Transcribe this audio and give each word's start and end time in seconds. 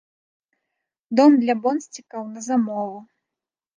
Дом 1.19 1.31
для 1.43 1.55
бонсцікаў 1.67 2.21
на 2.33 2.39
замову. 2.49 2.99